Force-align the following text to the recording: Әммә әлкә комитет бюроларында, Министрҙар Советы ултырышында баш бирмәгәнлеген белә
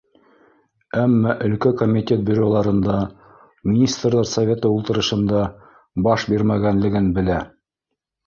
Әммә 1.01 1.33
әлкә 1.47 1.71
комитет 1.81 2.23
бюроларында, 2.29 2.95
Министрҙар 3.73 4.27
Советы 4.31 4.71
ултырышында 4.79 5.43
баш 6.07 6.25
бирмәгәнлеген 6.33 7.13
белә 7.19 7.37